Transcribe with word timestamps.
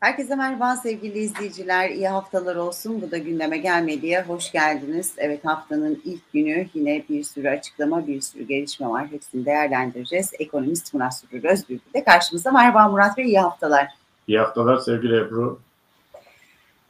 Herkese 0.00 0.34
merhaba 0.34 0.76
sevgili 0.76 1.18
izleyiciler. 1.18 1.90
İyi 1.90 2.08
haftalar 2.08 2.56
olsun. 2.56 3.02
Bu 3.02 3.10
da 3.10 3.18
gündeme 3.18 3.58
gelmediye 3.58 4.22
hoş 4.22 4.52
geldiniz. 4.52 5.12
Evet 5.16 5.44
haftanın 5.44 6.02
ilk 6.04 6.32
günü 6.32 6.66
yine 6.74 7.04
bir 7.08 7.24
sürü 7.24 7.48
açıklama, 7.48 8.06
bir 8.06 8.20
sürü 8.20 8.42
gelişme 8.42 8.88
var. 8.88 9.06
Hepsini 9.10 9.46
değerlendireceğiz. 9.46 10.30
Ekonomist 10.38 10.94
Murat 10.94 11.18
Sürür 11.18 11.44
Özbürk 11.44 11.94
de 11.94 12.04
karşımızda. 12.04 12.52
Merhaba 12.52 12.88
Murat 12.88 13.16
Bey, 13.16 13.24
iyi 13.24 13.40
haftalar. 13.40 13.88
İyi 14.28 14.38
haftalar 14.38 14.76
sevgili 14.76 15.16
Ebru. 15.16 15.60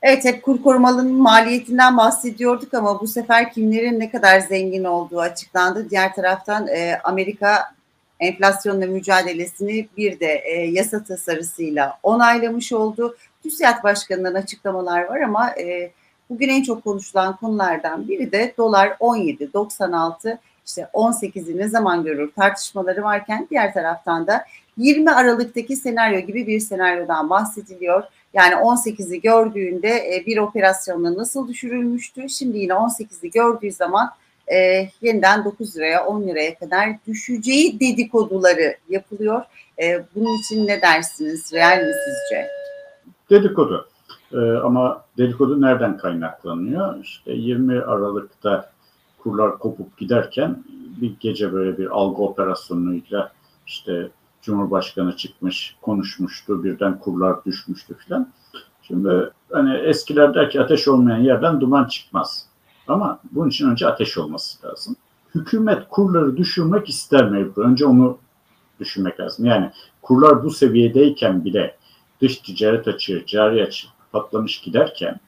Evet 0.02 0.24
hep 0.24 0.42
kur 0.42 0.62
korumalının 0.62 1.12
maliyetinden 1.12 1.96
bahsediyorduk 1.96 2.74
ama 2.74 3.00
bu 3.00 3.06
sefer 3.06 3.52
kimlerin 3.52 4.00
ne 4.00 4.10
kadar 4.10 4.40
zengin 4.40 4.84
olduğu 4.84 5.20
açıklandı. 5.20 5.90
Diğer 5.90 6.14
taraftan 6.14 6.68
e, 6.68 7.00
Amerika 7.04 7.74
enflasyonla 8.20 8.86
mücadelesini 8.86 9.88
bir 9.96 10.20
de 10.20 10.42
e, 10.44 10.66
yasa 10.70 11.04
tasarısıyla 11.04 11.98
onaylamış 12.02 12.72
oldu. 12.72 13.16
TÜSİAD 13.42 13.82
Başkanı'ndan 13.82 14.34
açıklamalar 14.34 15.04
var 15.04 15.20
ama 15.20 15.50
e, 15.50 15.90
bugün 16.30 16.48
en 16.48 16.62
çok 16.62 16.84
konuşulan 16.84 17.36
konulardan 17.36 18.08
biri 18.08 18.32
de 18.32 18.54
dolar 18.58 18.88
17.96 18.88 20.38
işte 20.66 20.88
18'i 20.94 21.58
ne 21.58 21.68
zaman 21.68 22.04
görür 22.04 22.32
tartışmaları 22.36 23.02
varken 23.02 23.46
diğer 23.50 23.74
taraftan 23.74 24.26
da 24.26 24.44
20 24.76 25.10
Aralık'taki 25.10 25.76
senaryo 25.76 26.20
gibi 26.20 26.46
bir 26.46 26.60
senaryodan 26.60 27.30
bahsediliyor. 27.30 28.02
Yani 28.34 28.54
18'i 28.54 29.20
gördüğünde 29.20 29.88
e, 29.88 30.26
bir 30.26 30.38
operasyonla 30.38 31.14
nasıl 31.14 31.48
düşürülmüştü? 31.48 32.28
Şimdi 32.28 32.58
yine 32.58 32.72
18'i 32.72 33.30
gördüğü 33.30 33.72
zaman 33.72 34.10
e, 34.54 34.88
yeniden 35.02 35.44
9 35.44 35.76
liraya 35.76 36.06
10 36.06 36.22
liraya 36.22 36.58
kadar 36.58 36.88
düşeceği 37.06 37.80
dedikoduları 37.80 38.76
yapılıyor. 38.88 39.42
E, 39.82 40.04
bunun 40.14 40.38
için 40.38 40.66
ne 40.66 40.82
dersiniz? 40.82 41.52
Real 41.52 41.78
mi 41.78 41.92
sizce? 42.04 42.46
Dedikodu. 43.30 43.88
E, 44.32 44.38
ama 44.38 45.04
dedikodu 45.18 45.60
nereden 45.60 45.96
kaynaklanıyor? 45.96 47.04
İşte 47.04 47.32
20 47.32 47.80
Aralık'ta 47.80 48.70
kurlar 49.18 49.58
kopup 49.58 49.98
giderken 49.98 50.64
bir 51.00 51.12
gece 51.20 51.52
böyle 51.52 51.78
bir 51.78 51.86
algı 51.86 52.22
operasyonuyla 52.22 53.32
işte 53.66 54.08
Cumhurbaşkanı 54.42 55.16
çıkmış, 55.16 55.76
konuşmuştu, 55.82 56.64
birden 56.64 56.98
kurlar 56.98 57.44
düşmüştü 57.44 57.94
filan. 57.94 58.32
Şimdi 58.82 59.30
hani 59.52 59.76
eskiler 59.76 60.34
der 60.34 60.50
ki 60.50 60.60
ateş 60.60 60.88
olmayan 60.88 61.18
yerden 61.18 61.60
duman 61.60 61.84
çıkmaz. 61.84 62.46
Ama 62.88 63.20
bunun 63.30 63.48
için 63.48 63.70
önce 63.70 63.86
ateş 63.86 64.18
olması 64.18 64.66
lazım. 64.66 64.96
Hükümet 65.34 65.88
kurları 65.88 66.36
düşürmek 66.36 66.88
ister 66.88 67.30
mi? 67.30 67.48
Önce 67.56 67.86
onu 67.86 68.18
düşünmek 68.80 69.20
lazım. 69.20 69.44
Yani 69.44 69.70
kurlar 70.02 70.44
bu 70.44 70.50
seviyedeyken 70.50 71.44
bile 71.44 71.76
dış 72.20 72.36
ticaret 72.36 72.88
açığı, 72.88 73.24
cari 73.26 73.62
açığı 73.62 73.88
patlamış 74.12 74.60
giderken 74.60 75.20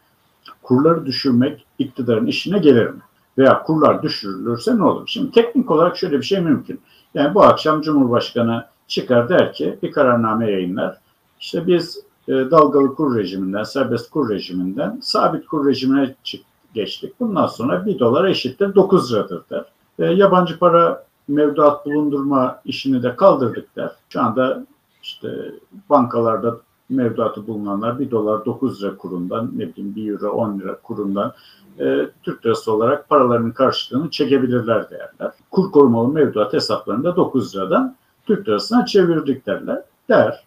kurları 0.62 1.06
düşürmek 1.06 1.66
iktidarın 1.78 2.26
işine 2.26 2.58
gelir 2.58 2.86
mi? 2.86 3.00
Veya 3.38 3.62
kurlar 3.62 4.02
düşürülürse 4.02 4.76
ne 4.76 4.84
olur? 4.84 5.04
Şimdi 5.06 5.30
teknik 5.30 5.70
olarak 5.70 5.96
şöyle 5.96 6.18
bir 6.18 6.24
şey 6.24 6.40
mümkün. 6.40 6.80
Yani 7.14 7.34
bu 7.34 7.42
akşam 7.42 7.82
Cumhurbaşkanı 7.82 8.66
çıkar 8.88 9.28
der 9.28 9.52
ki 9.52 9.78
bir 9.82 9.92
kararname 9.92 10.50
yayınlar. 10.50 10.98
İşte 11.40 11.66
biz 11.66 11.98
e, 12.28 12.32
dalgalı 12.32 12.94
kur 12.94 13.16
rejiminden, 13.16 13.62
serbest 13.62 14.10
kur 14.10 14.30
rejiminden 14.30 14.98
sabit 15.02 15.46
kur 15.46 15.66
rejimine 15.66 16.14
çık 16.22 16.49
geçtik. 16.74 17.20
Bundan 17.20 17.46
sonra 17.46 17.86
1 17.86 17.98
dolar 17.98 18.24
eşittir 18.24 18.74
9 18.74 19.12
liradır 19.12 19.42
der. 19.50 19.64
E, 19.98 20.04
yabancı 20.04 20.58
para 20.58 21.04
mevduat 21.28 21.86
bulundurma 21.86 22.60
işini 22.64 23.02
de 23.02 23.16
kaldırdık 23.16 23.76
der. 23.76 23.90
Şu 24.08 24.20
anda 24.20 24.66
işte 25.02 25.52
bankalarda 25.90 26.56
mevduatı 26.88 27.46
bulunanlar 27.46 27.98
1 27.98 28.10
dolar 28.10 28.44
9 28.44 28.82
lira 28.82 28.96
kurundan 28.96 29.50
ne 29.56 29.68
bileyim 29.68 29.94
1 29.96 30.12
euro 30.12 30.30
10 30.30 30.58
lira 30.58 30.76
kurundan 30.76 31.32
e, 31.78 32.08
Türk 32.22 32.46
lirası 32.46 32.72
olarak 32.72 33.08
paralarının 33.08 33.50
karşılığını 33.50 34.10
çekebilirler 34.10 34.90
derler. 34.90 35.32
Kur 35.50 35.72
korumalı 35.72 36.08
mevduat 36.08 36.52
hesaplarında 36.52 37.16
9 37.16 37.56
liradan 37.56 37.96
Türk 38.26 38.48
lirasına 38.48 38.86
çevirdik 38.86 39.46
derler. 39.46 39.82
Der. 40.08 40.44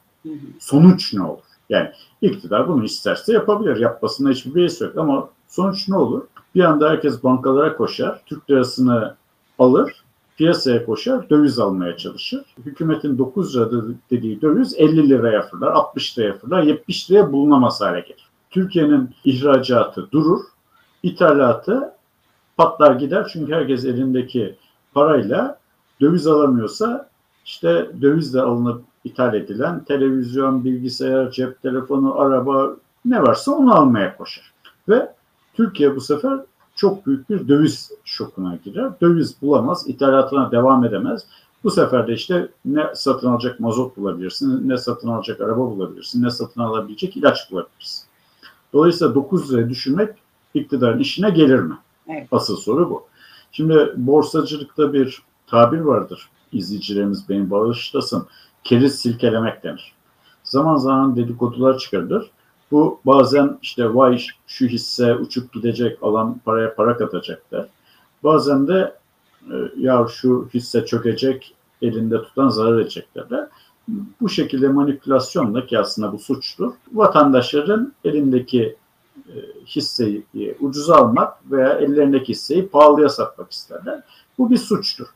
Sonuç 0.59 1.13
ne 1.13 1.23
olur? 1.23 1.43
Yani 1.69 1.91
iktidar 2.21 2.67
bunu 2.67 2.83
isterse 2.83 3.33
yapabilir. 3.33 3.77
Yapmasında 3.77 4.29
hiçbir 4.29 4.55
beis 4.55 4.81
yok 4.81 4.97
ama 4.97 5.29
Sonuç 5.53 5.89
ne 5.89 5.97
olur? 5.97 6.21
Bir 6.55 6.63
anda 6.63 6.89
herkes 6.89 7.23
bankalara 7.23 7.75
koşar, 7.77 8.21
Türk 8.25 8.49
lirasını 8.49 9.15
alır, 9.59 10.03
piyasaya 10.37 10.85
koşar, 10.85 11.29
döviz 11.29 11.59
almaya 11.59 11.97
çalışır. 11.97 12.55
Hükümetin 12.65 13.17
9 13.17 13.55
lira 13.55 13.69
dediği 14.11 14.41
döviz 14.41 14.75
50 14.77 15.09
liraya 15.09 15.41
fırlar, 15.41 15.71
60 15.71 16.17
liraya 16.17 16.33
fırlar, 16.33 16.63
70 16.63 17.11
liraya 17.11 17.31
bulunamaz 17.31 17.81
hale 17.81 17.99
gelir. 17.99 18.29
Türkiye'nin 18.49 19.09
ihracatı 19.25 20.11
durur, 20.11 20.41
ithalatı 21.03 21.93
patlar 22.57 22.95
gider 22.95 23.29
çünkü 23.33 23.53
herkes 23.53 23.85
elindeki 23.85 24.55
parayla 24.93 25.59
döviz 26.01 26.27
alamıyorsa 26.27 27.09
işte 27.45 27.91
dövizle 28.01 28.41
alınıp 28.41 28.83
ithal 29.03 29.33
edilen 29.33 29.83
televizyon, 29.83 30.63
bilgisayar, 30.63 31.31
cep 31.31 31.61
telefonu, 31.61 32.19
araba 32.19 32.75
ne 33.05 33.21
varsa 33.21 33.51
onu 33.51 33.75
almaya 33.75 34.17
koşar. 34.17 34.53
Ve 34.89 35.13
Türkiye 35.53 35.95
bu 35.95 36.01
sefer 36.01 36.39
çok 36.75 37.05
büyük 37.05 37.29
bir 37.29 37.47
döviz 37.47 37.91
şokuna 38.03 38.55
girer. 38.63 38.91
Döviz 39.01 39.41
bulamaz, 39.41 39.83
ithalatına 39.87 40.51
devam 40.51 40.85
edemez. 40.85 41.25
Bu 41.63 41.71
sefer 41.71 42.07
de 42.07 42.13
işte 42.13 42.47
ne 42.65 42.85
satın 42.95 43.27
alacak 43.27 43.59
mazot 43.59 43.97
bulabilirsin, 43.97 44.69
ne 44.69 44.77
satın 44.77 45.07
alacak 45.07 45.41
araba 45.41 45.59
bulabilirsin, 45.59 46.23
ne 46.23 46.31
satın 46.31 46.61
alabilecek 46.61 47.17
ilaç 47.17 47.51
bulabilirsin. 47.51 48.03
Dolayısıyla 48.73 49.15
9 49.15 49.53
liraya 49.53 49.69
düşürmek 49.69 50.09
iktidarın 50.53 50.99
işine 50.99 51.29
gelir 51.29 51.59
mi? 51.59 51.77
Evet. 52.07 52.27
Asıl 52.31 52.57
soru 52.57 52.89
bu. 52.89 53.03
Şimdi 53.51 53.93
borsacılıkta 53.97 54.93
bir 54.93 55.23
tabir 55.47 55.79
vardır. 55.79 56.29
İzleyicilerimiz 56.51 57.29
beni 57.29 57.49
bağışlasın. 57.49 58.27
Keriz 58.63 58.95
silkelemek 58.99 59.63
denir. 59.63 59.93
Zaman 60.43 60.75
zaman 60.75 61.15
dedikodular 61.15 61.77
çıkarılır. 61.77 62.31
Bu 62.73 62.99
bazen 63.05 63.57
işte 63.61 63.95
vay 63.95 64.21
şu 64.47 64.65
hisse 64.65 65.15
uçup 65.15 65.53
gidecek 65.53 65.97
alan 66.01 66.39
paraya 66.45 66.75
para 66.75 66.97
katacaklar. 66.97 67.67
Bazen 68.23 68.67
de 68.67 68.95
e, 69.51 69.55
ya 69.77 70.07
şu 70.13 70.49
hisse 70.53 70.85
çökecek 70.85 71.55
elinde 71.81 72.23
tutan 72.23 72.49
zarar 72.49 72.79
edecekler. 72.79 73.47
Bu 74.21 74.29
şekilde 74.29 74.67
manipülasyonla 74.67 75.65
ki 75.65 75.79
aslında 75.79 76.13
bu 76.13 76.19
suçtur. 76.19 76.73
Vatandaşların 76.93 77.93
elindeki 78.05 78.75
e, 79.27 79.35
hisseyi 79.65 80.25
ucuza 80.59 80.95
almak 80.95 81.51
veya 81.51 81.69
ellerindeki 81.69 82.29
hisseyi 82.29 82.67
pahalıya 82.67 83.09
satmak 83.09 83.51
isterler. 83.51 84.01
Bu 84.37 84.49
bir 84.49 84.57
suçtur. 84.57 85.07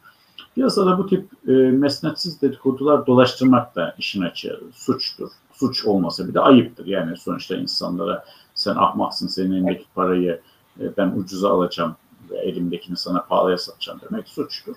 Piyasada 0.56 0.98
bu 0.98 1.08
tip 1.08 1.30
e, 1.48 1.52
mesnetsiz 1.52 2.42
dedikodular 2.42 3.08
dolaştırmak 3.08 3.76
da 3.76 3.96
işin 3.98 4.22
açığı 4.22 4.60
suçtur 4.74 5.30
suç 5.60 5.86
olmasa 5.86 6.28
bir 6.28 6.34
de 6.34 6.40
ayıptır. 6.40 6.86
Yani 6.86 7.18
sonuçta 7.18 7.56
insanlara 7.56 8.26
sen 8.56 8.76
ahmaksın 8.76 9.28
senin 9.28 9.52
elindeki 9.52 9.86
parayı 9.96 10.42
e, 10.80 10.98
ben 10.98 11.14
ucuza 11.16 11.50
alacağım 11.50 11.96
ve 12.32 12.38
elimdekini 12.38 12.98
sana 12.98 13.26
pahalıya 13.30 13.58
satacağım 13.58 14.00
demek 14.10 14.28
suçtur. 14.28 14.76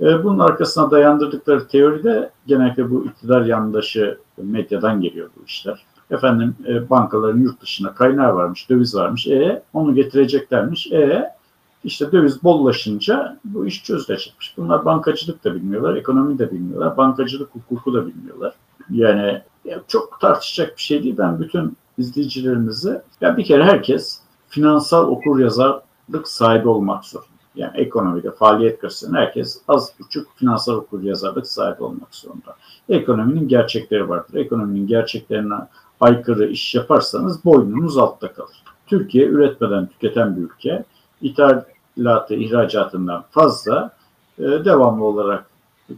E, 0.00 0.24
bunun 0.24 0.38
arkasına 0.38 0.90
dayandırdıkları 0.90 1.68
teoride 1.68 2.30
genellikle 2.46 2.90
bu 2.90 3.04
iktidar 3.06 3.44
yandaşı 3.44 4.18
medyadan 4.36 5.00
geliyor 5.00 5.30
bu 5.36 5.44
işler. 5.46 5.84
Efendim 6.10 6.56
e, 6.68 6.90
bankaların 6.90 7.38
yurt 7.38 7.60
dışına 7.60 7.94
kaynağı 7.94 8.34
varmış, 8.34 8.70
döviz 8.70 8.94
varmış. 8.94 9.26
E 9.26 9.62
onu 9.72 9.94
getireceklermiş. 9.94 10.92
E 10.92 11.36
işte 11.84 12.12
döviz 12.12 12.42
bollaşınca 12.42 13.38
bu 13.44 13.66
iş 13.66 13.84
çözülecekmiş. 13.84 14.54
Bunlar 14.56 14.84
bankacılık 14.84 15.44
da 15.44 15.54
bilmiyorlar, 15.54 15.96
ekonomi 15.96 16.38
de 16.38 16.50
bilmiyorlar, 16.50 16.96
bankacılık 16.96 17.54
hukuku 17.54 17.94
da 17.94 18.06
bilmiyorlar. 18.06 18.54
Yani 18.90 19.42
çok 19.88 20.20
tartışacak 20.20 20.76
bir 20.76 20.82
şey 20.82 21.02
değil. 21.02 21.14
Ben 21.18 21.40
bütün 21.40 21.76
izleyicilerimizi, 21.98 23.00
ya 23.20 23.36
bir 23.36 23.44
kere 23.44 23.64
herkes 23.64 24.20
finansal 24.48 25.08
okur 25.08 25.38
yazarlık 25.38 26.28
sahibi 26.28 26.68
olmak 26.68 27.04
zorunda. 27.04 27.30
Yani 27.54 27.76
ekonomide 27.76 28.30
faaliyet 28.30 28.80
gösteren 28.80 29.14
herkes 29.14 29.60
az 29.68 29.92
buçuk 30.00 30.36
finansal 30.36 30.74
okur 30.74 31.02
yazarlık 31.02 31.46
sahibi 31.46 31.82
olmak 31.82 32.14
zorunda. 32.14 32.56
Ekonominin 32.88 33.48
gerçekleri 33.48 34.08
vardır. 34.08 34.34
Ekonominin 34.34 34.86
gerçeklerine 34.86 35.54
aykırı 36.00 36.46
iş 36.46 36.74
yaparsanız 36.74 37.44
boynunuz 37.44 37.98
altta 37.98 38.32
kalır. 38.32 38.62
Türkiye 38.86 39.26
üretmeden 39.26 39.86
tüketen 39.86 40.36
bir 40.36 40.42
ülke. 40.42 40.84
İthalatı, 41.22 42.34
ihracatından 42.34 43.24
fazla 43.30 43.90
e, 44.38 44.42
devamlı 44.42 45.04
olarak 45.04 45.46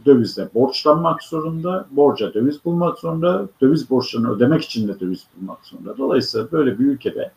dövizle 0.05 0.49
borçlanmak 0.53 1.23
zorunda, 1.23 1.87
borca 1.91 2.33
döviz 2.33 2.65
bulmak 2.65 2.99
zorunda, 2.99 3.47
döviz 3.61 3.89
borçlarını 3.89 4.31
ödemek 4.31 4.63
için 4.63 4.87
de 4.87 4.99
döviz 4.99 5.23
bulmak 5.35 5.65
zorunda. 5.65 5.97
Dolayısıyla 5.97 6.51
böyle 6.51 6.79
bir 6.79 6.85
ülkede 6.85 7.31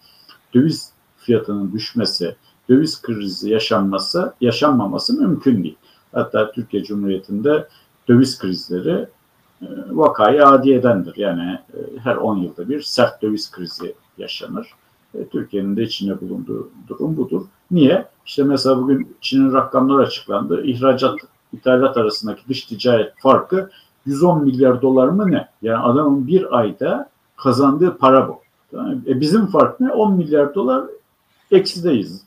döviz 0.54 0.92
fiyatının 1.16 1.72
düşmesi, 1.72 2.36
döviz 2.68 3.02
krizi 3.02 3.50
yaşanması, 3.50 4.34
yaşanmaması 4.40 5.20
mümkün 5.20 5.64
değil. 5.64 5.76
Hatta 6.12 6.52
Türkiye 6.52 6.84
Cumhuriyeti'nde 6.84 7.68
döviz 8.08 8.38
krizleri 8.38 9.06
e, 9.62 9.66
vakayı 9.90 10.46
adiyedendir. 10.46 11.16
Yani 11.16 11.58
e, 11.74 11.98
her 11.98 12.16
10 12.16 12.36
yılda 12.36 12.68
bir 12.68 12.82
sert 12.82 13.22
döviz 13.22 13.50
krizi 13.50 13.94
yaşanır. 14.18 14.70
E, 15.14 15.28
Türkiye'nin 15.28 15.76
de 15.76 15.82
içinde 15.82 16.20
bulunduğu 16.20 16.70
durum 16.88 17.16
budur. 17.16 17.42
Niye? 17.70 18.08
İşte 18.26 18.42
mesela 18.42 18.78
bugün 18.78 19.16
Çin'in 19.20 19.52
rakamları 19.52 20.02
açıklandı. 20.02 20.64
İhracat, 20.64 21.14
ithalat 21.52 21.96
arasındaki 21.96 22.48
dış 22.48 22.64
ticaret 22.64 23.12
farkı 23.18 23.70
110 24.06 24.44
milyar 24.44 24.82
dolar 24.82 25.08
mı 25.08 25.30
ne? 25.30 25.48
Yani 25.62 25.78
adamın 25.78 26.26
bir 26.26 26.58
ayda 26.58 27.10
kazandığı 27.36 27.98
para 27.98 28.28
bu. 28.28 28.42
E 29.06 29.20
bizim 29.20 29.46
fark 29.46 29.80
ne? 29.80 29.92
10 29.92 30.16
milyar 30.16 30.54
dolar 30.54 30.84
eksideyiz. 31.50 32.22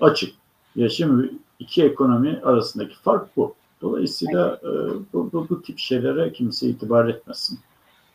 Açık. 0.00 0.34
Ya 0.76 0.88
şimdi 0.88 1.30
iki 1.58 1.84
ekonomi 1.84 2.40
arasındaki 2.44 2.96
fark 2.96 3.36
bu. 3.36 3.54
Dolayısıyla 3.82 4.60
e, 4.62 4.68
bu, 5.12 5.30
bu, 5.32 5.46
bu 5.48 5.62
tip 5.62 5.78
şeylere 5.78 6.32
kimse 6.32 6.66
itibar 6.66 7.08
etmesin. 7.08 7.58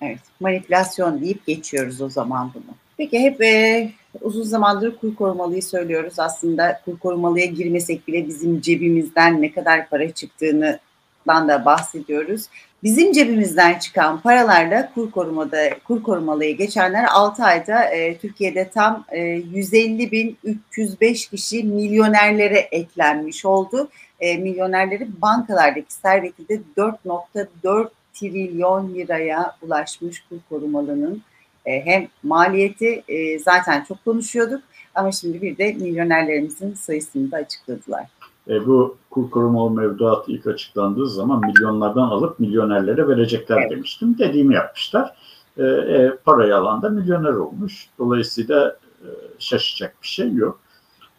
Evet, 0.01 0.19
manipülasyon 0.39 1.21
deyip 1.21 1.45
geçiyoruz 1.45 2.01
o 2.01 2.09
zaman 2.09 2.51
bunu. 2.53 2.75
Peki 2.97 3.19
hep 3.19 3.41
e, 3.41 3.91
uzun 4.21 4.43
zamandır 4.43 4.97
kur 4.97 5.15
korumalıyı 5.15 5.63
söylüyoruz. 5.63 6.19
Aslında 6.19 6.81
kur 6.85 6.99
korumalıya 6.99 7.45
girmesek 7.45 8.07
bile 8.07 8.27
bizim 8.27 8.61
cebimizden 8.61 9.41
ne 9.41 9.51
kadar 9.51 9.89
para 9.89 10.11
çıktığını 10.11 10.79
da 11.27 11.65
bahsediyoruz. 11.65 12.45
Bizim 12.83 13.11
cebimizden 13.11 13.79
çıkan 13.79 14.21
paralarla 14.21 14.91
kur 14.93 15.11
korumada 15.11 15.79
kur 15.87 16.03
korumalıya 16.03 16.51
geçenler 16.51 17.05
6 17.11 17.43
ayda 17.43 17.83
e, 17.83 18.17
Türkiye'de 18.17 18.69
tam 18.69 19.05
e, 19.11 19.19
150 19.21 20.11
bin 20.11 20.37
305 20.43 21.27
kişi 21.27 21.63
milyonerlere 21.63 22.59
eklenmiş 22.59 23.45
oldu. 23.45 23.89
E, 24.19 24.37
milyonerlerin 24.37 25.15
bankalardaki 25.21 25.93
serveti 25.93 26.49
de 26.49 26.61
4.4 26.77 27.89
trilyon 28.13 28.95
liraya 28.95 29.55
ulaşmış 29.61 30.23
kur 30.29 30.37
korumalının. 30.49 31.21
E, 31.65 31.85
hem 31.85 32.07
maliyeti 32.23 33.03
e, 33.07 33.39
zaten 33.39 33.83
çok 33.83 34.05
konuşuyorduk 34.05 34.61
ama 34.95 35.11
şimdi 35.11 35.41
bir 35.41 35.57
de 35.57 35.73
milyonerlerimizin 35.73 36.73
sayısını 36.73 37.31
da 37.31 37.37
açıkladılar. 37.37 38.05
E, 38.49 38.65
bu 38.65 38.97
kur 39.09 39.29
korumalı 39.29 39.71
mevduat 39.71 40.29
ilk 40.29 40.47
açıklandığı 40.47 41.09
zaman 41.09 41.41
milyonlardan 41.41 42.07
alıp 42.07 42.39
milyonerlere 42.39 43.07
verecekler 43.07 43.57
evet. 43.57 43.71
demiştim. 43.71 44.17
Dediğimi 44.17 44.53
yapmışlar. 44.53 45.15
E, 45.57 45.63
e, 45.63 46.11
parayı 46.25 46.55
alan 46.55 46.81
da 46.81 46.89
milyoner 46.89 47.33
olmuş. 47.33 47.89
Dolayısıyla 47.99 48.77
e, 49.01 49.07
şaşacak 49.39 49.95
bir 50.01 50.07
şey 50.07 50.33
yok. 50.33 50.59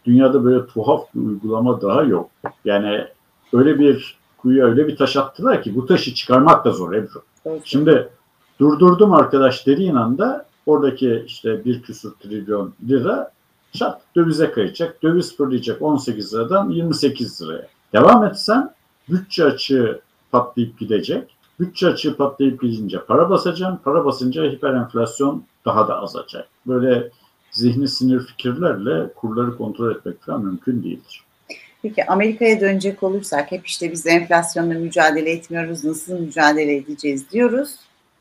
Dünyada 0.05 0.43
böyle 0.43 0.67
tuhaf 0.67 1.15
bir 1.15 1.21
uygulama 1.21 1.81
daha 1.81 2.03
yok. 2.03 2.29
Yani 2.65 3.07
öyle 3.53 3.79
bir 3.79 4.17
kuyuya 4.37 4.65
öyle 4.65 4.87
bir 4.87 4.95
taş 4.95 5.17
attılar 5.17 5.63
ki 5.63 5.75
bu 5.75 5.85
taşı 5.85 6.13
çıkarmak 6.13 6.65
da 6.65 6.71
zor 6.71 6.93
Ebru. 6.93 7.21
Evet. 7.45 7.61
Şimdi 7.63 8.09
durdurdum 8.59 9.13
arkadaş 9.13 9.67
dediğin 9.67 9.95
anda 9.95 10.45
oradaki 10.65 11.23
işte 11.27 11.65
bir 11.65 11.81
küsur 11.81 12.11
trilyon 12.11 12.73
lira 12.89 13.31
çat 13.73 14.01
dövize 14.15 14.51
kayacak. 14.51 15.03
Döviz 15.03 15.37
fırlayacak 15.37 15.81
18 15.81 16.33
liradan 16.33 16.69
28 16.69 17.41
liraya. 17.41 17.67
Devam 17.93 18.23
etsen 18.23 18.71
bütçe 19.09 19.45
açığı 19.45 20.01
patlayıp 20.31 20.79
gidecek. 20.79 21.37
Bütçe 21.59 21.87
açığı 21.87 22.17
patlayıp 22.17 22.61
gidince 22.61 22.99
para 23.05 23.29
basacağım. 23.29 23.79
Para 23.83 24.05
basınca 24.05 24.43
hiperenflasyon 24.43 25.43
daha 25.65 25.87
da 25.87 26.01
azacak. 26.01 26.47
Böyle 26.67 27.11
zihni 27.51 27.87
sinir 27.87 28.19
fikirlerle 28.19 29.13
kurları 29.13 29.57
kontrol 29.57 29.95
etmek 29.95 30.21
falan 30.21 30.45
mümkün 30.45 30.83
değildir. 30.83 31.23
Peki 31.81 32.05
Amerika'ya 32.05 32.61
dönecek 32.61 33.03
olursak 33.03 33.51
hep 33.51 33.67
işte 33.67 33.91
biz 33.91 34.07
enflasyonla 34.07 34.73
mücadele 34.73 35.31
etmiyoruz, 35.31 35.83
nasıl 35.83 36.19
mücadele 36.19 36.75
edeceğiz 36.75 37.31
diyoruz. 37.31 37.75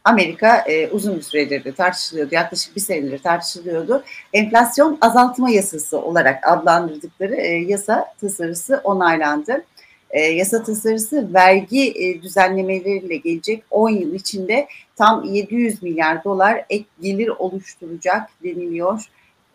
Amerika 0.06 0.58
e, 0.58 0.88
uzun 0.88 1.16
bir 1.16 1.22
süredir 1.22 1.64
de 1.64 1.72
tartışılıyordu. 1.72 2.34
Yaklaşık 2.34 2.76
bir 2.76 2.80
senedir 2.80 3.18
tartışılıyordu. 3.18 4.04
Enflasyon 4.32 4.98
azaltma 5.00 5.50
yasası 5.50 6.00
olarak 6.00 6.48
adlandırdıkları 6.48 7.34
e, 7.34 7.48
yasa 7.48 8.14
tasarısı 8.20 8.80
onaylandı. 8.84 9.64
E, 10.10 10.20
yasa 10.20 10.62
tasarısı 10.62 11.34
vergi 11.34 11.90
e, 11.90 12.22
düzenlemeleriyle 12.22 13.16
gelecek 13.16 13.64
10 13.70 13.90
yıl 13.90 14.14
içinde 14.14 14.68
tam 14.96 15.24
700 15.24 15.82
milyar 15.82 16.24
dolar 16.24 16.64
ek 16.70 16.84
gelir 17.00 17.28
oluşturacak 17.28 18.30
deniliyor. 18.44 19.04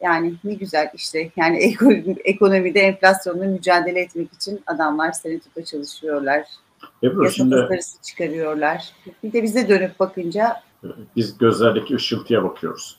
Yani 0.02 0.34
ne 0.44 0.54
güzel 0.54 0.92
işte 0.94 1.32
yani 1.36 1.58
ekonomide 2.26 2.80
enflasyonla 2.80 3.46
mücadele 3.46 4.00
etmek 4.00 4.34
için 4.34 4.62
adamlar 4.66 5.12
senatoda 5.12 5.66
çalışıyorlar. 5.66 6.46
Ebru, 7.04 7.24
Yasa 7.24 7.36
şimdi, 7.36 7.56
tasarısı 7.56 8.02
çıkarıyorlar. 8.02 8.90
Bir 9.24 9.34
de 9.34 9.44
bize 9.44 9.70
dönüp 9.70 10.00
bakınca 10.00 10.62
biz 11.16 11.38
gözlerdeki 11.38 11.96
ışıltıya 11.96 12.44
bakıyoruz. 12.44 12.98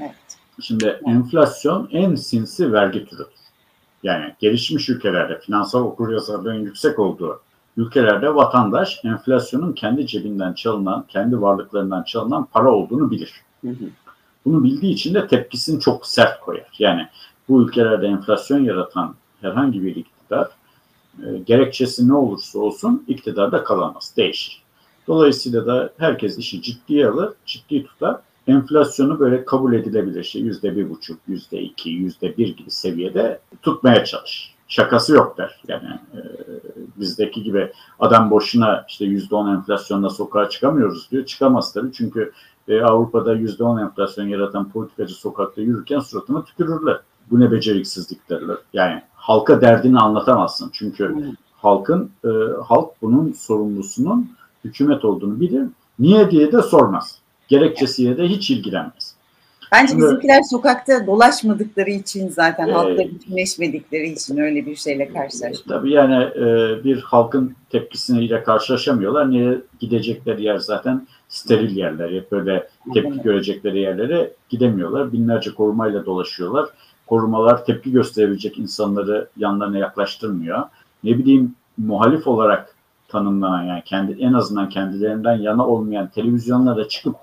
Evet. 0.00 0.14
Şimdi 0.60 0.86
evet. 0.86 1.02
enflasyon 1.06 1.88
en 1.92 2.14
sinsi 2.14 2.72
vergi 2.72 3.06
türüdür. 3.06 3.26
Yani 4.02 4.34
gelişmiş 4.38 4.88
ülkelerde 4.88 5.40
finansal 5.40 5.84
okuryazarlığın 5.84 6.64
yüksek 6.64 6.98
olduğu 6.98 7.40
ülkelerde 7.76 8.34
vatandaş 8.34 9.00
enflasyonun 9.04 9.72
kendi 9.72 10.06
cebinden 10.06 10.52
çalınan, 10.52 11.04
kendi 11.08 11.40
varlıklarından 11.40 12.02
çalınan 12.02 12.48
para 12.52 12.72
olduğunu 12.72 13.10
bilir. 13.10 13.42
Hı 13.60 13.70
hı. 13.70 13.84
Bunu 14.44 14.64
bildiği 14.64 14.92
için 14.92 15.14
de 15.14 15.26
tepkisini 15.26 15.80
çok 15.80 16.06
sert 16.06 16.40
koyar. 16.40 16.66
Yani 16.78 17.08
bu 17.48 17.62
ülkelerde 17.62 18.06
enflasyon 18.06 18.64
yaratan 18.64 19.14
herhangi 19.40 19.82
bir 19.82 19.96
iktidar 19.96 20.48
e, 21.22 21.38
gerekçesi 21.38 22.08
ne 22.08 22.14
olursa 22.14 22.58
olsun 22.58 23.04
iktidarda 23.08 23.64
kalamaz, 23.64 24.14
değişir. 24.16 24.62
Dolayısıyla 25.06 25.66
da 25.66 25.92
herkes 25.98 26.38
işi 26.38 26.62
ciddiye 26.62 27.08
alır, 27.08 27.32
ciddi 27.46 27.84
tutar. 27.84 28.20
Enflasyonu 28.46 29.20
böyle 29.20 29.44
kabul 29.44 29.72
edilebilir 29.72 30.24
şey 30.24 30.42
yüzde 30.42 30.76
bir 30.76 30.90
buçuk, 30.90 31.18
yüzde 31.28 31.62
iki, 31.62 31.90
yüzde 31.90 32.36
bir 32.36 32.56
gibi 32.56 32.70
seviyede 32.70 33.40
tutmaya 33.62 34.04
çalış. 34.04 34.54
Şakası 34.68 35.14
yok 35.14 35.38
der. 35.38 35.60
Yani 35.68 35.88
e, 36.14 36.20
bizdeki 36.96 37.42
gibi 37.42 37.72
adam 37.98 38.30
boşuna 38.30 38.84
işte 38.88 39.04
yüzde 39.04 39.34
on 39.34 39.54
enflasyonla 39.54 40.10
sokağa 40.10 40.48
çıkamıyoruz 40.48 41.10
diyor. 41.10 41.26
Çıkamaz 41.26 41.72
tabii 41.72 41.92
çünkü 41.92 42.32
e, 42.68 42.80
Avrupa'da 42.80 43.34
yüzde 43.34 43.64
on 43.64 43.80
enflasyon 43.80 44.28
yaratan 44.28 44.70
politikacı 44.70 45.14
sokakta 45.14 45.60
yürürken 45.60 45.98
suratına 45.98 46.44
tükürürler. 46.44 47.00
Bu 47.30 47.40
ne 47.40 47.50
beceriksizlik 47.50 48.30
derler. 48.30 48.56
Yani 48.72 49.02
halka 49.14 49.60
derdini 49.60 49.98
anlatamazsın. 49.98 50.70
Çünkü 50.72 51.08
hmm. 51.08 51.22
halkın 51.52 52.10
e, 52.24 52.28
halk 52.64 52.90
bunun 53.02 53.32
sorumlusunun 53.32 54.30
hükümet 54.64 55.04
olduğunu 55.04 55.40
bilir. 55.40 55.66
Niye 55.98 56.30
diye 56.30 56.52
de 56.52 56.62
sormaz. 56.62 57.18
Gerekçesiyle 57.48 58.16
de 58.18 58.28
hiç 58.28 58.50
ilgilenmez. 58.50 59.14
Bence 59.72 59.90
Şimdi, 59.90 60.02
bizimkiler 60.02 60.40
sokakta 60.50 61.06
dolaşmadıkları 61.06 61.90
için 61.90 62.28
zaten 62.28 62.68
e, 62.68 62.72
halkla 62.72 62.98
bütünleşmedikleri 62.98 64.08
için 64.08 64.38
öyle 64.38 64.66
bir 64.66 64.76
şeyle 64.76 65.08
karşılaşmıyor. 65.12 65.80
Tabii 65.80 65.92
yani 65.92 66.24
e, 66.24 66.84
bir 66.84 67.02
halkın 67.02 67.54
tepkisiyle 67.70 68.42
karşılaşamıyorlar. 68.42 69.30
Niye 69.30 69.58
gidecekleri 69.80 70.42
yer 70.42 70.58
zaten 70.58 71.06
steril 71.28 71.76
yerler. 71.76 72.12
Hep 72.12 72.32
böyle 72.32 72.68
tepki 72.94 73.22
görecekleri 73.22 73.78
yerlere 73.78 74.32
gidemiyorlar. 74.48 75.12
Binlerce 75.12 75.54
korumayla 75.54 76.06
dolaşıyorlar 76.06 76.68
korumalar 77.06 77.64
tepki 77.64 77.92
gösterebilecek 77.92 78.58
insanları 78.58 79.28
yanlarına 79.36 79.78
yaklaştırmıyor. 79.78 80.62
Ne 81.04 81.18
bileyim 81.18 81.54
muhalif 81.78 82.26
olarak 82.26 82.74
tanımlanan 83.08 83.62
yani 83.62 83.82
kendi 83.84 84.12
en 84.22 84.32
azından 84.32 84.68
kendilerinden 84.68 85.34
yana 85.34 85.66
olmayan 85.66 86.08
televizyonlara 86.08 86.88
çıkıp 86.88 87.16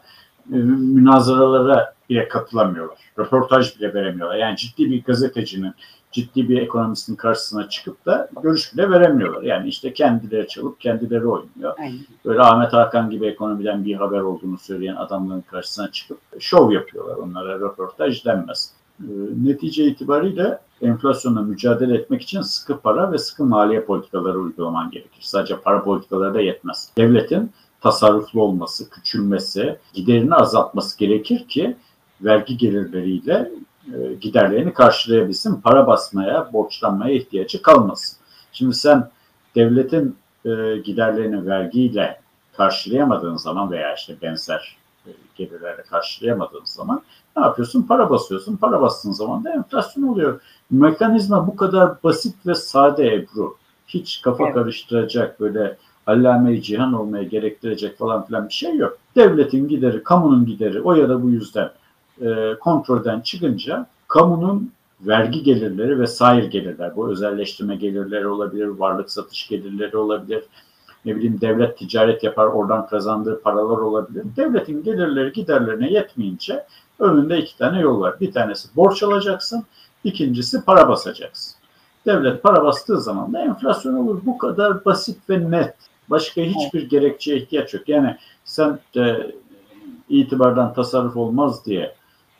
e, 0.54 0.56
münazaralara 0.56 1.94
bile 2.10 2.28
katılamıyorlar. 2.28 2.98
Röportaj 3.20 3.80
bile 3.80 3.94
veremiyorlar. 3.94 4.36
Yani 4.36 4.58
ciddi 4.58 4.92
bir 4.92 5.04
gazetecinin, 5.04 5.74
ciddi 6.12 6.50
bir 6.50 6.62
ekonomistin 6.62 7.16
karşısına 7.16 7.70
çıkıp 7.70 8.06
da 8.06 8.30
görüş 8.44 8.74
bile 8.74 8.90
veremiyorlar. 8.90 9.42
Yani 9.42 9.68
işte 9.68 9.94
kendileri 9.94 10.48
çalıp 10.48 10.80
kendileri 10.80 11.28
oynuyor. 11.28 11.74
Aynen. 11.80 12.00
Böyle 12.26 12.42
Ahmet 12.42 12.74
Hakan 12.74 13.10
gibi 13.10 13.26
ekonomiden 13.26 13.86
bir 13.86 13.96
haber 13.96 14.20
olduğunu 14.20 14.58
söyleyen 14.58 14.96
adamların 14.96 15.44
karşısına 15.52 15.92
çıkıp 15.92 16.18
şov 16.40 16.72
yapıyorlar. 16.72 17.16
Onlara 17.16 17.60
röportaj 17.60 18.26
denmez. 18.26 18.74
Ee, 19.01 19.13
netice 19.43 19.86
itibariyle 19.86 20.60
enflasyonla 20.81 21.41
mücadele 21.41 21.96
etmek 21.96 22.22
için 22.22 22.41
sıkı 22.41 22.79
para 22.79 23.12
ve 23.12 23.17
sıkı 23.17 23.46
maliye 23.46 23.81
politikaları 23.81 24.39
uygulaman 24.39 24.91
gerekir. 24.91 25.22
Sadece 25.22 25.55
para 25.60 25.84
politikaları 25.84 26.34
da 26.34 26.41
yetmez. 26.41 26.91
Devletin 26.98 27.51
tasarruflu 27.81 28.41
olması, 28.41 28.89
küçülmesi, 28.89 29.77
giderini 29.93 30.36
azaltması 30.36 31.00
gerekir 31.00 31.48
ki 31.48 31.75
vergi 32.22 32.58
gelirleriyle 32.58 33.51
e, 33.93 34.13
giderlerini 34.13 34.74
karşılayabilsin. 34.74 35.62
Para 35.62 35.88
basmaya, 35.88 36.53
borçlanmaya 36.53 37.13
ihtiyacı 37.15 37.62
kalmasın. 37.62 38.17
Şimdi 38.53 38.74
sen 38.74 39.10
devletin 39.55 40.15
e, 40.46 40.77
giderlerini 40.77 41.48
vergiyle 41.48 42.22
karşılayamadığın 42.58 43.36
zaman 43.36 43.72
veya 43.72 43.96
işte 43.96 44.15
benzer 44.22 44.81
gelirlerle 45.36 45.81
karşılayamadığın 45.81 46.65
zaman 46.65 47.01
ne 47.38 47.43
yapıyorsun? 47.43 47.84
Para 47.84 48.10
basıyorsun. 48.10 48.58
Para 48.58 48.81
bastığın 48.81 49.12
zaman 49.12 49.43
da 49.43 49.53
enflasyon 49.53 50.03
oluyor. 50.03 50.41
Mekanizma 50.72 51.48
bu 51.48 51.55
kadar 51.55 52.03
basit 52.03 52.36
ve 52.48 52.55
sade 52.55 53.13
Ebru. 53.15 53.55
Hiç 53.88 54.22
kafa 54.22 54.43
evet. 54.43 54.53
karıştıracak 54.53 55.39
böyle 55.39 55.77
allame 56.08 56.62
cihan 56.62 56.93
olmaya 56.93 57.24
gerektirecek 57.24 57.98
falan 57.98 58.25
filan 58.25 58.48
bir 58.48 58.53
şey 58.53 58.75
yok. 58.75 58.98
Devletin 59.15 59.67
gideri, 59.67 60.03
kamunun 60.03 60.46
gideri 60.46 60.81
o 60.81 60.93
ya 60.93 61.10
da 61.10 61.24
bu 61.24 61.29
yüzden 61.29 61.72
e, 62.22 62.55
kontrolden 62.60 63.22
çıkınca 63.22 63.86
kamunun 64.08 64.72
vergi 65.01 65.43
gelirleri 65.43 66.00
ve 66.00 66.08
sair 66.08 66.43
gelirler. 66.43 66.96
Bu 66.96 67.12
özelleştirme 67.12 67.75
gelirleri 67.75 68.27
olabilir, 68.27 68.67
varlık 68.67 69.12
satış 69.12 69.48
gelirleri 69.48 69.98
olabilir. 69.98 70.43
Ne 71.05 71.15
bileyim 71.15 71.41
devlet 71.41 71.77
ticaret 71.77 72.24
yapar, 72.24 72.46
oradan 72.46 72.88
kazandığı 72.88 73.41
paralar 73.41 73.77
olabilir. 73.77 74.24
Devletin 74.38 74.84
gelirleri 74.84 75.31
giderlerine 75.31 75.91
yetmeyince 75.91 76.65
önünde 77.00 77.38
iki 77.39 77.58
tane 77.58 77.79
yol 77.79 78.01
var. 78.01 78.20
Bir 78.20 78.31
tanesi 78.31 78.75
borç 78.75 79.03
alacaksın, 79.03 79.63
ikincisi 80.03 80.65
para 80.65 80.89
basacaksın. 80.89 81.55
Devlet 82.05 82.43
para 82.43 82.63
bastığı 82.63 83.01
zaman 83.01 83.34
da 83.34 83.41
enflasyon 83.41 83.93
olur. 83.93 84.22
Bu 84.25 84.38
kadar 84.38 84.86
basit 84.86 85.29
ve 85.29 85.51
net. 85.51 85.75
Başka 86.10 86.41
hiçbir 86.41 86.89
gerekçeye 86.89 87.38
ihtiyaç 87.38 87.74
yok. 87.74 87.89
Yani 87.89 88.17
sen 88.43 88.79
de 88.96 89.36
itibardan 90.10 90.74
tasarruf 90.74 91.17
olmaz 91.17 91.65
diye 91.65 91.96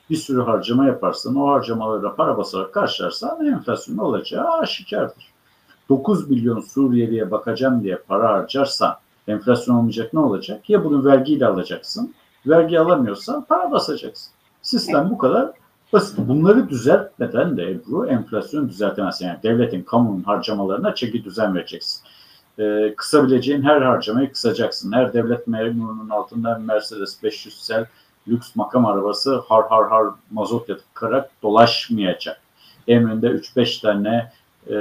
bir 0.10 0.16
sürü 0.16 0.42
harcama 0.42 0.86
yaparsan, 0.86 1.36
o 1.36 1.48
harcamalara 1.48 2.16
para 2.16 2.38
basarak 2.38 2.74
karşılarsan 2.74 3.46
enflasyon 3.46 3.98
olacağı 3.98 4.52
aşikardır. 4.52 5.31
9 5.92 6.30
milyon 6.30 6.60
Suriyeli'ye 6.60 7.32
bakacağım 7.32 7.84
diye 7.84 7.96
para 7.96 8.34
harcarsan 8.34 8.96
enflasyon 9.28 9.76
olmayacak 9.76 10.14
ne 10.14 10.20
olacak? 10.20 10.70
Ya 10.70 10.84
bunu 10.84 11.06
vergiyle 11.06 11.46
alacaksın, 11.46 12.14
vergi 12.48 12.80
alamıyorsan 12.80 13.46
para 13.50 13.72
basacaksın. 13.72 14.34
Sistem 14.62 15.10
bu 15.10 15.18
kadar 15.18 15.52
basit. 15.94 16.18
Bunları 16.18 16.70
düzeltmeden 16.70 17.58
de 17.58 17.72
Ebru 17.72 18.08
enflasyon 18.08 18.70
düzeltemezsin. 18.70 19.26
Yani 19.26 19.44
devletin, 19.44 19.82
kamunun 19.82 20.24
harcamalarına 20.24 20.96
çeki 20.96 21.24
düzen 21.24 21.56
vereceksin. 21.56 22.02
Ee, 22.60 22.94
kısabileceğin 22.98 23.62
her 23.62 23.82
harcamayı 23.82 24.32
kısacaksın. 24.32 24.92
Her 24.92 25.14
devlet 25.14 25.48
memurunun 25.48 26.10
altında 26.10 26.62
Mercedes 26.66 27.24
500 27.24 27.64
sel 27.64 27.86
lüks 28.28 28.56
makam 28.56 28.86
arabası 28.86 29.36
har 29.48 29.68
har 29.70 29.90
har 29.90 30.08
mazot 30.32 30.70
yakıp 30.70 31.30
dolaşmayacak. 31.44 32.42
Emrinde 32.88 33.28
3-5 33.28 33.82
tane 33.82 34.32
e, 34.68 34.74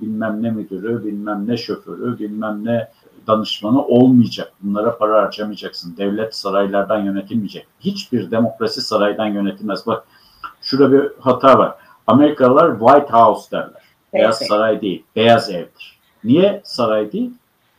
bilmem 0.00 0.42
ne 0.42 0.50
müdürü, 0.50 1.04
bilmem 1.04 1.44
ne 1.48 1.56
şoförü, 1.56 2.18
bilmem 2.18 2.64
ne 2.64 2.88
danışmanı 3.26 3.84
olmayacak. 3.84 4.52
Bunlara 4.62 4.98
para 4.98 5.22
harcamayacaksın. 5.22 5.96
Devlet 5.96 6.34
saraylardan 6.34 7.04
yönetilmeyecek. 7.04 7.66
Hiçbir 7.80 8.30
demokrasi 8.30 8.80
saraydan 8.80 9.26
yönetilmez. 9.26 9.86
Bak 9.86 10.04
şurada 10.62 10.92
bir 10.92 11.10
hata 11.20 11.58
var. 11.58 11.74
Amerikalılar 12.06 12.78
White 12.78 13.12
House 13.12 13.50
derler. 13.50 13.82
Beyaz, 14.12 14.40
Beyaz 14.40 14.48
saray 14.48 14.80
değil, 14.80 15.04
beyaz 15.16 15.50
evdir. 15.50 15.98
Niye 16.24 16.60
saray 16.64 17.12
değil? 17.12 17.30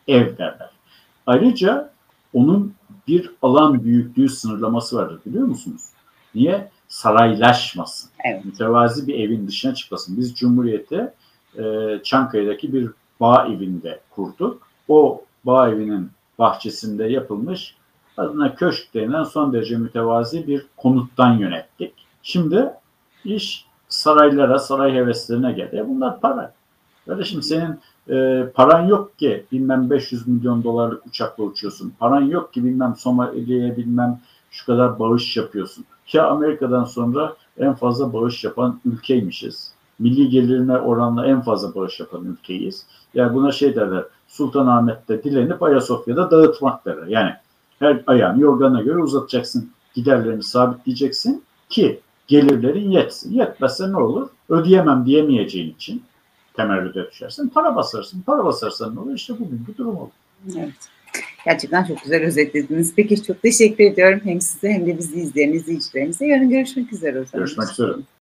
Ev 0.08 0.38
derler. 0.38 0.70
Ayrıca 1.26 1.90
onun 2.32 2.74
bir 3.08 3.30
alan 3.42 3.84
büyüklüğü 3.84 4.28
sınırlaması 4.28 4.96
vardır 4.96 5.20
biliyor 5.26 5.44
musunuz? 5.44 5.82
Niye? 6.34 6.70
Saraylaşmasın. 6.88 8.10
Evet. 8.24 8.44
Mütevazi 8.44 9.06
bir 9.06 9.14
evin 9.14 9.48
dışına 9.48 9.74
çıkmasın. 9.74 10.16
Biz 10.16 10.34
Cumhuriyeti 10.34 11.12
e, 11.58 12.00
Çankaya'daki 12.04 12.72
bir 12.72 12.90
bağ 13.20 13.46
evinde 13.46 14.00
kurduk. 14.10 14.62
O 14.88 15.24
bağ 15.44 15.70
evinin 15.70 16.10
bahçesinde 16.38 17.04
yapılmış 17.04 17.76
adına 18.16 18.54
köşk 18.54 18.94
denilen 18.94 19.24
son 19.24 19.52
derece 19.52 19.76
mütevazi 19.76 20.46
bir 20.46 20.66
konuttan 20.76 21.32
yönettik. 21.32 21.94
Şimdi 22.22 22.70
iş 23.24 23.66
saraylara, 23.88 24.58
saray 24.58 24.94
heveslerine 24.94 25.52
geldi. 25.52 25.84
Bunlar 25.88 26.20
para. 26.20 26.54
Kardeşim 27.06 27.42
senin 27.42 27.80
e, 28.10 28.46
paran 28.54 28.86
yok 28.86 29.18
ki 29.18 29.44
bilmem 29.52 29.90
500 29.90 30.28
milyon 30.28 30.64
dolarlık 30.64 31.06
uçakla 31.06 31.44
uçuyorsun. 31.44 31.94
Paran 31.98 32.20
yok 32.20 32.52
ki 32.52 32.64
bilmem 32.64 32.94
Somali'ye 32.96 33.76
bilmem 33.76 34.20
şu 34.50 34.66
kadar 34.66 34.98
bağış 34.98 35.36
yapıyorsun. 35.36 35.84
Ki 36.06 36.22
Amerika'dan 36.22 36.84
sonra 36.84 37.36
en 37.58 37.74
fazla 37.74 38.12
bağış 38.12 38.44
yapan 38.44 38.80
ülkeymişiz. 38.84 39.72
Milli 40.02 40.28
gelirine 40.28 40.78
oranla 40.78 41.26
en 41.26 41.40
fazla 41.40 41.74
bağış 41.74 42.00
yapan 42.00 42.24
ülkeyiz. 42.24 42.86
Yani 43.14 43.34
buna 43.34 43.52
şey 43.52 43.76
derler, 43.76 44.04
Sultanahmet'te 44.28 45.24
dilenip 45.24 45.62
Ayasofya'da 45.62 46.30
dağıtmak 46.30 46.86
derler. 46.86 47.06
Yani 47.06 47.32
her 47.78 48.02
ayağını 48.06 48.40
yorgana 48.40 48.82
göre 48.82 48.98
uzatacaksın, 48.98 49.70
giderlerini 49.94 50.42
sabitleyeceksin 50.42 51.44
ki 51.68 52.00
gelirlerin 52.26 52.90
yetsin. 52.90 53.34
Yetmezse 53.34 53.92
ne 53.92 53.96
olur? 53.96 54.28
Ödeyemem 54.48 55.06
diyemeyeceğin 55.06 55.74
için 55.74 56.02
temerrüde 56.54 57.10
düşersin. 57.10 57.48
Para 57.48 57.76
basarsın. 57.76 58.22
Para 58.22 58.44
basarsan 58.44 58.94
ne 58.94 59.00
olur? 59.00 59.14
İşte 59.14 59.34
bugünkü 59.38 59.76
durum 59.78 59.96
olur. 59.96 60.10
Evet. 60.56 60.88
Gerçekten 61.44 61.84
çok 61.84 62.02
güzel 62.02 62.22
özetlediniz. 62.22 62.94
Peki 62.96 63.22
çok 63.22 63.42
teşekkür 63.42 63.84
ediyorum 63.84 64.20
hem 64.24 64.40
size 64.40 64.68
hem 64.68 64.86
de 64.86 64.98
bizi 64.98 65.20
izleyen 65.20 65.52
izleyicilerimize. 65.52 66.26
Yarın 66.26 66.50
görüşmek 66.50 66.92
üzere 66.92 67.20
o 67.20 67.24
zaman. 67.24 67.44
Görüşmek 67.44 67.70
üzere. 67.70 67.92